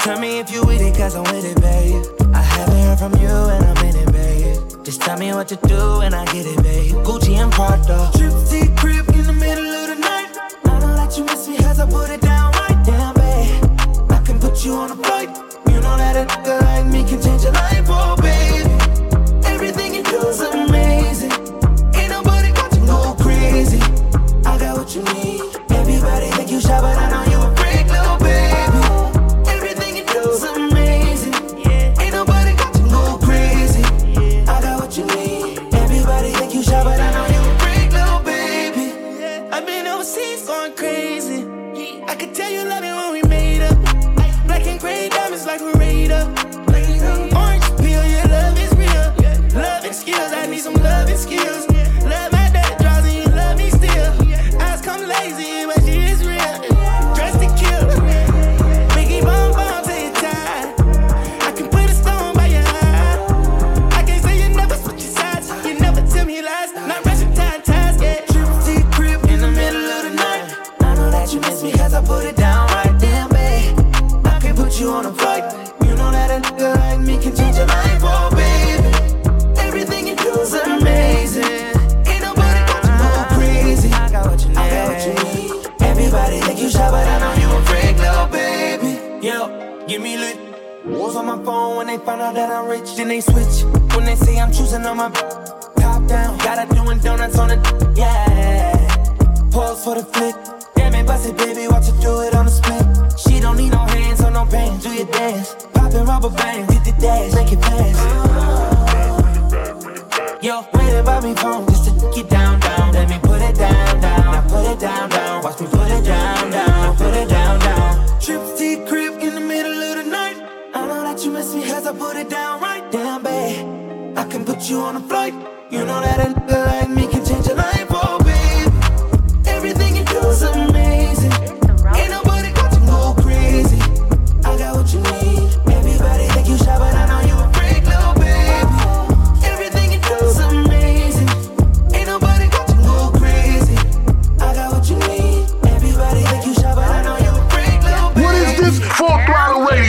[0.00, 2.04] Tell me if you with it, cause I'm with it, babe.
[2.34, 4.84] I haven't heard from you and I'm in it, babe.
[4.84, 6.92] Just tell me what to do and I get it, babe.
[7.06, 8.10] Gucci and Prada.
[8.18, 10.36] Trip, crib in the middle of the night.
[10.66, 12.27] I don't let you miss me, as I put it down
[14.68, 15.30] you wanna fight.
[15.70, 18.17] You know that a nigga like me can change your life, oh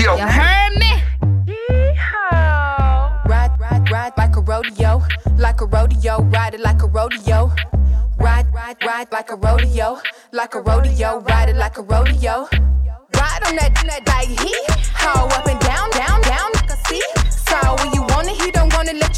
[0.10, 0.18] yo.
[0.18, 0.92] You heard me?
[1.70, 3.26] Yeehaw.
[3.26, 5.02] Ride, ride, ride like a rodeo,
[5.38, 7.52] like a rodeo, ride it like a rodeo.
[8.18, 10.00] Ride, ride, ride like a rodeo,
[10.32, 12.48] like a rodeo, ride it like a rodeo.
[13.16, 14.54] Ride on that, that like he
[14.94, 17.04] haw up and down, down, down, like a sea.
[17.30, 19.09] So when you want it, he don't wanna let.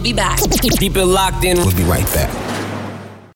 [0.00, 0.38] We'll be back.
[0.78, 1.58] Keep it locked in.
[1.58, 2.49] We'll be right back.